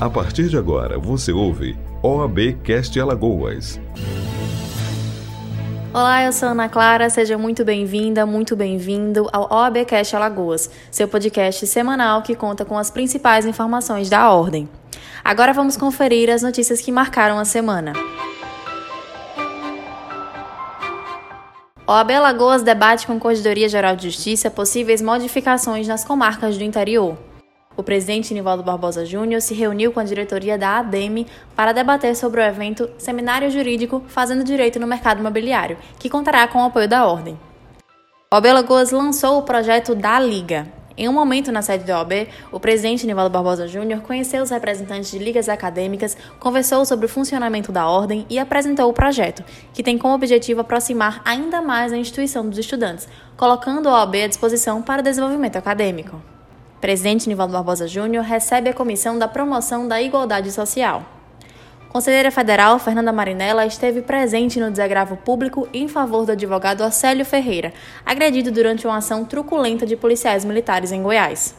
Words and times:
A 0.00 0.08
partir 0.08 0.48
de 0.48 0.56
agora, 0.56 0.96
você 0.96 1.32
ouve 1.32 1.76
OAB 2.04 2.56
Cast 2.62 3.00
Alagoas. 3.00 3.80
Olá, 5.92 6.22
eu 6.22 6.32
sou 6.32 6.50
Ana 6.50 6.68
Clara, 6.68 7.10
seja 7.10 7.36
muito 7.36 7.64
bem-vinda, 7.64 8.24
muito 8.24 8.54
bem-vindo 8.54 9.28
ao 9.32 9.52
OABcast 9.52 10.14
Alagoas, 10.14 10.70
seu 10.88 11.08
podcast 11.08 11.66
semanal 11.66 12.22
que 12.22 12.36
conta 12.36 12.64
com 12.64 12.78
as 12.78 12.92
principais 12.92 13.44
informações 13.44 14.08
da 14.08 14.30
ordem. 14.30 14.68
Agora 15.24 15.52
vamos 15.52 15.76
conferir 15.76 16.30
as 16.30 16.42
notícias 16.42 16.80
que 16.80 16.92
marcaram 16.92 17.36
a 17.36 17.44
semana. 17.44 17.92
OAB 21.84 22.10
Alagoas 22.12 22.62
debate 22.62 23.04
com 23.04 23.18
Corregedoria 23.18 23.68
Geral 23.68 23.96
de 23.96 24.10
Justiça 24.10 24.48
possíveis 24.48 25.02
modificações 25.02 25.88
nas 25.88 26.04
comarcas 26.04 26.56
do 26.56 26.62
interior 26.62 27.18
o 27.78 27.82
presidente 27.84 28.34
Nivaldo 28.34 28.64
Barbosa 28.64 29.06
Júnior 29.06 29.40
se 29.40 29.54
reuniu 29.54 29.92
com 29.92 30.00
a 30.00 30.04
diretoria 30.04 30.58
da 30.58 30.78
ADEME 30.78 31.28
para 31.54 31.72
debater 31.72 32.16
sobre 32.16 32.40
o 32.40 32.44
evento 32.44 32.90
Seminário 32.98 33.48
Jurídico 33.52 34.02
Fazendo 34.08 34.42
Direito 34.42 34.80
no 34.80 34.86
Mercado 34.86 35.20
Imobiliário, 35.20 35.78
que 35.96 36.10
contará 36.10 36.48
com 36.48 36.58
o 36.58 36.64
apoio 36.64 36.88
da 36.88 37.06
Ordem. 37.06 37.38
O 38.32 38.34
OAB 38.34 38.46
Lagoas 38.46 38.90
lançou 38.90 39.38
o 39.38 39.42
projeto 39.42 39.94
da 39.94 40.18
Liga. 40.18 40.66
Em 40.96 41.08
um 41.08 41.12
momento 41.12 41.52
na 41.52 41.62
sede 41.62 41.84
da 41.84 41.98
OAB, 41.98 42.26
o 42.50 42.58
presidente 42.58 43.06
Nivaldo 43.06 43.30
Barbosa 43.30 43.68
Júnior 43.68 44.00
conheceu 44.00 44.42
os 44.42 44.50
representantes 44.50 45.12
de 45.12 45.18
ligas 45.20 45.48
acadêmicas, 45.48 46.16
conversou 46.40 46.84
sobre 46.84 47.06
o 47.06 47.08
funcionamento 47.08 47.70
da 47.70 47.88
ordem 47.88 48.26
e 48.28 48.40
apresentou 48.40 48.90
o 48.90 48.92
projeto, 48.92 49.44
que 49.72 49.84
tem 49.84 49.96
como 49.96 50.16
objetivo 50.16 50.62
aproximar 50.62 51.22
ainda 51.24 51.62
mais 51.62 51.92
a 51.92 51.96
instituição 51.96 52.48
dos 52.48 52.58
estudantes, 52.58 53.08
colocando 53.36 53.88
a 53.88 54.00
OAB 54.00 54.16
à 54.16 54.26
disposição 54.26 54.82
para 54.82 55.00
desenvolvimento 55.00 55.54
acadêmico. 55.54 56.20
Presidente 56.80 57.28
Nivaldo 57.28 57.52
Barbosa 57.52 57.88
Júnior 57.88 58.24
recebe 58.24 58.70
a 58.70 58.72
Comissão 58.72 59.18
da 59.18 59.26
Promoção 59.26 59.88
da 59.88 60.00
Igualdade 60.00 60.52
Social. 60.52 61.02
Conselheira 61.88 62.30
Federal 62.30 62.78
Fernanda 62.78 63.12
Marinella 63.12 63.66
esteve 63.66 64.00
presente 64.00 64.60
no 64.60 64.70
desagravo 64.70 65.16
público 65.16 65.68
em 65.74 65.88
favor 65.88 66.24
do 66.24 66.32
advogado 66.32 66.84
Arcélio 66.84 67.24
Ferreira, 67.24 67.72
agredido 68.06 68.52
durante 68.52 68.86
uma 68.86 68.98
ação 68.98 69.24
truculenta 69.24 69.84
de 69.84 69.96
policiais 69.96 70.44
militares 70.44 70.92
em 70.92 71.02
Goiás. 71.02 71.52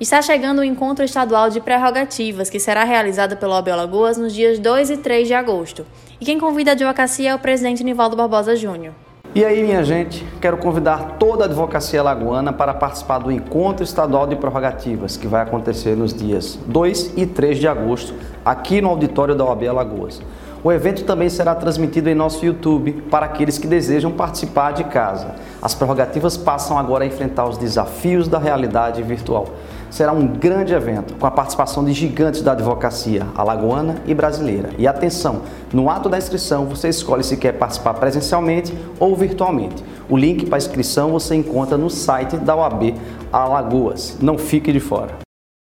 Está 0.00 0.22
chegando 0.22 0.60
o 0.60 0.64
encontro 0.64 1.04
estadual 1.04 1.50
de 1.50 1.60
prerrogativas, 1.60 2.48
que 2.48 2.60
será 2.60 2.82
realizado 2.84 3.36
pelo 3.36 3.52
OAB 3.52 3.68
Alagoas 3.68 4.16
nos 4.16 4.32
dias 4.32 4.58
2 4.58 4.88
e 4.90 4.96
3 4.96 5.28
de 5.28 5.34
agosto. 5.34 5.86
E 6.18 6.24
quem 6.24 6.38
convida 6.38 6.70
a 6.70 6.72
advocacia 6.72 7.30
é 7.30 7.34
o 7.34 7.38
presidente 7.38 7.84
Nivaldo 7.84 8.16
Barbosa 8.16 8.56
Júnior. 8.56 8.94
E 9.36 9.44
aí, 9.44 9.62
minha 9.62 9.84
gente, 9.84 10.24
quero 10.40 10.56
convidar 10.56 11.16
toda 11.18 11.44
a 11.44 11.46
advocacia 11.46 12.02
lagoana 12.02 12.54
para 12.54 12.72
participar 12.72 13.18
do 13.18 13.30
Encontro 13.30 13.84
Estadual 13.84 14.26
de 14.26 14.34
Prerrogativas, 14.34 15.18
que 15.18 15.26
vai 15.26 15.42
acontecer 15.42 15.94
nos 15.94 16.14
dias 16.14 16.58
2 16.66 17.12
e 17.18 17.26
3 17.26 17.58
de 17.58 17.68
agosto, 17.68 18.14
aqui 18.42 18.80
no 18.80 18.88
auditório 18.88 19.34
da 19.34 19.44
OAB 19.44 19.64
Alagoas. 19.68 20.22
O 20.66 20.72
evento 20.72 21.04
também 21.04 21.28
será 21.28 21.54
transmitido 21.54 22.10
em 22.10 22.14
nosso 22.16 22.44
YouTube 22.44 22.90
para 23.08 23.24
aqueles 23.24 23.56
que 23.56 23.68
desejam 23.68 24.10
participar 24.10 24.72
de 24.72 24.82
casa. 24.82 25.36
As 25.62 25.76
prerrogativas 25.76 26.36
passam 26.36 26.76
agora 26.76 27.04
a 27.04 27.06
enfrentar 27.06 27.46
os 27.46 27.56
desafios 27.56 28.26
da 28.26 28.36
realidade 28.36 29.00
virtual 29.00 29.46
será 29.92 30.10
um 30.10 30.26
grande 30.26 30.74
evento 30.74 31.14
com 31.14 31.26
a 31.28 31.30
participação 31.30 31.84
de 31.84 31.92
gigantes 31.92 32.42
da 32.42 32.50
advocacia 32.50 33.28
alagoana 33.36 33.94
e 34.06 34.12
brasileira. 34.12 34.70
E 34.76 34.88
atenção, 34.88 35.42
no 35.72 35.88
ato 35.88 36.08
da 36.08 36.18
inscrição 36.18 36.66
você 36.66 36.88
escolhe 36.88 37.22
se 37.22 37.36
quer 37.36 37.52
participar 37.52 37.94
presencialmente 37.94 38.76
ou 38.98 39.14
virtualmente. 39.14 39.84
O 40.10 40.16
link 40.16 40.46
para 40.46 40.56
a 40.56 40.58
inscrição 40.58 41.12
você 41.12 41.36
encontra 41.36 41.78
no 41.78 41.88
site 41.88 42.36
da 42.38 42.56
OAB 42.56 42.92
Alagoas. 43.32 44.16
Não 44.20 44.36
fique 44.36 44.72
de 44.72 44.80
fora. 44.80 45.25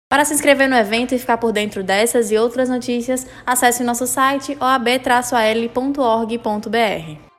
Para 0.08 0.24
se 0.24 0.34
inscrever 0.34 0.68
no 0.68 0.76
evento 0.76 1.14
e 1.14 1.18
ficar 1.18 1.38
por 1.38 1.52
dentro 1.52 1.82
dessas 1.82 2.30
e 2.30 2.38
outras 2.38 2.68
notícias, 2.68 3.26
acesse 3.44 3.82
nosso 3.82 4.06
site 4.06 4.56
oab-al.org.br. 4.60 7.35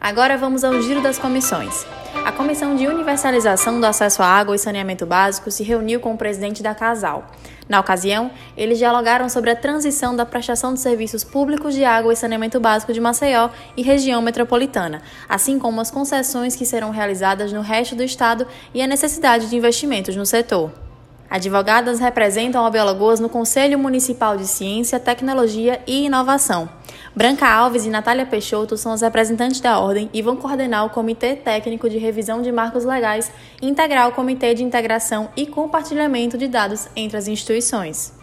Agora 0.00 0.38
vamos 0.38 0.64
ao 0.64 0.80
giro 0.80 1.02
das 1.02 1.18
comissões. 1.18 1.84
A 2.24 2.32
Comissão 2.32 2.74
de 2.74 2.86
Universalização 2.86 3.78
do 3.78 3.84
Acesso 3.84 4.22
à 4.22 4.26
Água 4.26 4.56
e 4.56 4.58
Saneamento 4.58 5.04
Básico 5.04 5.50
se 5.50 5.62
reuniu 5.62 6.00
com 6.00 6.14
o 6.14 6.16
presidente 6.16 6.62
da 6.62 6.74
Casal. 6.74 7.30
Na 7.68 7.78
ocasião, 7.78 8.30
eles 8.56 8.78
dialogaram 8.78 9.28
sobre 9.28 9.50
a 9.50 9.56
transição 9.56 10.16
da 10.16 10.24
prestação 10.24 10.72
de 10.72 10.80
serviços 10.80 11.22
públicos 11.22 11.74
de 11.74 11.84
água 11.84 12.14
e 12.14 12.16
saneamento 12.16 12.58
básico 12.58 12.94
de 12.94 13.00
Maceió 13.00 13.50
e 13.76 13.82
região 13.82 14.22
metropolitana, 14.22 15.02
assim 15.28 15.58
como 15.58 15.82
as 15.82 15.90
concessões 15.90 16.56
que 16.56 16.64
serão 16.64 16.90
realizadas 16.90 17.52
no 17.52 17.60
resto 17.60 17.94
do 17.94 18.02
estado 18.02 18.46
e 18.72 18.80
a 18.80 18.86
necessidade 18.86 19.50
de 19.50 19.56
investimentos 19.56 20.16
no 20.16 20.24
setor. 20.24 20.72
Advogadas 21.30 22.00
representam 22.00 22.64
a 22.64 22.80
Alagoas 22.80 23.20
no 23.20 23.28
Conselho 23.28 23.78
Municipal 23.78 24.36
de 24.36 24.46
Ciência, 24.46 24.98
Tecnologia 24.98 25.80
e 25.86 26.06
Inovação. 26.06 26.68
Branca 27.14 27.48
Alves 27.48 27.84
e 27.84 27.90
Natália 27.90 28.24
Peixoto 28.24 28.76
são 28.76 28.92
os 28.92 29.00
representantes 29.00 29.60
da 29.60 29.80
Ordem 29.80 30.08
e 30.12 30.22
vão 30.22 30.36
coordenar 30.36 30.86
o 30.86 30.90
Comitê 30.90 31.34
Técnico 31.34 31.90
de 31.90 31.98
Revisão 31.98 32.40
de 32.40 32.52
Marcos 32.52 32.84
Legais 32.84 33.32
e 33.60 33.66
integrar 33.68 34.08
o 34.08 34.12
Comitê 34.12 34.54
de 34.54 34.62
Integração 34.62 35.28
e 35.36 35.44
Compartilhamento 35.44 36.38
de 36.38 36.46
Dados 36.46 36.88
entre 36.94 37.16
as 37.16 37.26
instituições. 37.26 38.14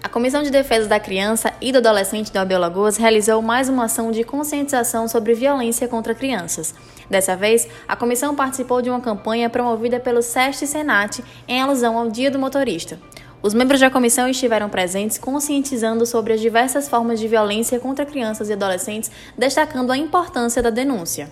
A 0.00 0.08
Comissão 0.08 0.44
de 0.44 0.50
Defesa 0.50 0.88
da 0.88 1.00
Criança 1.00 1.52
e 1.60 1.72
do 1.72 1.78
Adolescente 1.78 2.32
da 2.32 2.42
Alagoas 2.42 2.96
realizou 2.96 3.42
mais 3.42 3.68
uma 3.68 3.86
ação 3.86 4.12
de 4.12 4.22
conscientização 4.22 5.08
sobre 5.08 5.34
violência 5.34 5.88
contra 5.88 6.14
crianças. 6.14 6.72
Dessa 7.10 7.34
vez, 7.34 7.66
a 7.88 7.96
comissão 7.96 8.32
participou 8.32 8.80
de 8.80 8.88
uma 8.88 9.00
campanha 9.00 9.50
promovida 9.50 9.98
pelo 9.98 10.22
SEST 10.22 10.68
Senat 10.68 11.20
em 11.48 11.60
alusão 11.60 11.98
ao 11.98 12.08
Dia 12.08 12.30
do 12.30 12.38
Motorista. 12.38 12.96
Os 13.40 13.54
membros 13.54 13.80
da 13.80 13.88
comissão 13.88 14.28
estiveram 14.28 14.68
presentes 14.68 15.16
conscientizando 15.16 16.04
sobre 16.04 16.32
as 16.32 16.40
diversas 16.40 16.88
formas 16.88 17.20
de 17.20 17.28
violência 17.28 17.78
contra 17.78 18.04
crianças 18.04 18.48
e 18.48 18.52
adolescentes, 18.52 19.12
destacando 19.36 19.92
a 19.92 19.96
importância 19.96 20.60
da 20.60 20.70
denúncia. 20.70 21.30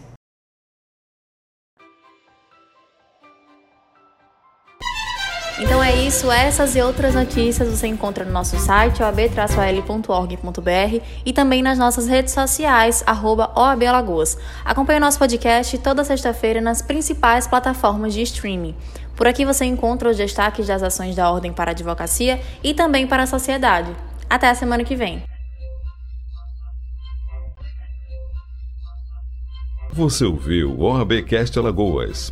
Então 5.58 5.82
é 5.82 5.96
isso, 5.96 6.30
essas 6.30 6.76
e 6.76 6.82
outras 6.82 7.14
notícias 7.14 7.70
você 7.70 7.86
encontra 7.86 8.26
no 8.26 8.30
nosso 8.30 8.58
site 8.58 9.02
oab-al.org.br 9.02 11.02
e 11.24 11.32
também 11.32 11.62
nas 11.62 11.78
nossas 11.78 12.06
redes 12.06 12.34
sociais, 12.34 13.02
arroba 13.06 13.50
OABalagoas. 13.56 14.36
Acompanhe 14.62 14.98
o 14.98 15.00
nosso 15.00 15.18
podcast 15.18 15.78
toda 15.78 16.04
sexta-feira 16.04 16.60
nas 16.60 16.82
principais 16.82 17.46
plataformas 17.46 18.12
de 18.12 18.20
streaming. 18.20 18.76
Por 19.16 19.26
aqui 19.26 19.44
você 19.44 19.64
encontra 19.64 20.10
os 20.10 20.16
destaques 20.16 20.66
das 20.66 20.82
ações 20.82 21.16
da 21.16 21.30
Ordem 21.30 21.52
para 21.52 21.70
a 21.70 21.72
Advocacia 21.72 22.40
e 22.62 22.74
também 22.74 23.06
para 23.06 23.22
a 23.22 23.26
sociedade. 23.26 23.90
Até 24.28 24.50
a 24.50 24.54
semana 24.54 24.84
que 24.84 24.94
vem. 24.94 25.22
Você 29.90 30.26
ouviu 30.26 30.72
o 30.72 30.82
OABcast 30.82 31.58
Alagoas. 31.58 32.30